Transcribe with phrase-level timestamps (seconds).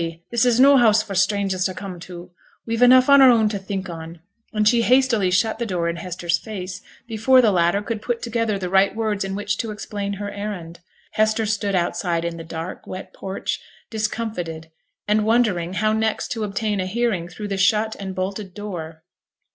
[0.31, 2.31] This is no house for strangers to come to.
[2.65, 4.19] We've enough on our own to think on;'
[4.51, 8.57] and she hastily shut the door in Hester's face, before the latter could put together
[8.57, 10.79] the right words in which to explain her errand.
[11.11, 13.59] Hester stood outside in the dark, wet porch
[13.91, 14.71] discomfited,
[15.07, 19.03] and wondering how next to obtain a hearing through the shut and bolted door.